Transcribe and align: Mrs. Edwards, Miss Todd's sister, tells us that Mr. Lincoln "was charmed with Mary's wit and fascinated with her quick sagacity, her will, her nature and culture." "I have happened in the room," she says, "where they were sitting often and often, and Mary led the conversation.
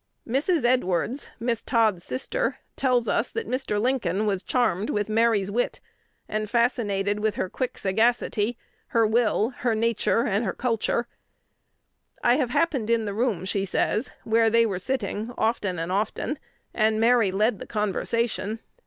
Mrs. 0.27 0.65
Edwards, 0.65 1.29
Miss 1.39 1.61
Todd's 1.61 2.03
sister, 2.03 2.57
tells 2.75 3.07
us 3.07 3.31
that 3.31 3.47
Mr. 3.47 3.79
Lincoln 3.79 4.25
"was 4.25 4.41
charmed 4.41 4.89
with 4.89 5.09
Mary's 5.09 5.51
wit 5.51 5.79
and 6.27 6.49
fascinated 6.49 7.19
with 7.19 7.35
her 7.35 7.51
quick 7.51 7.77
sagacity, 7.77 8.57
her 8.87 9.05
will, 9.05 9.51
her 9.57 9.75
nature 9.75 10.25
and 10.25 10.57
culture." 10.57 11.05
"I 12.23 12.37
have 12.37 12.49
happened 12.49 12.89
in 12.89 13.05
the 13.05 13.13
room," 13.13 13.45
she 13.45 13.63
says, 13.63 14.09
"where 14.23 14.49
they 14.49 14.65
were 14.65 14.79
sitting 14.79 15.29
often 15.37 15.77
and 15.77 15.91
often, 15.91 16.39
and 16.73 16.99
Mary 16.99 17.31
led 17.31 17.59
the 17.59 17.67
conversation. 17.67 18.59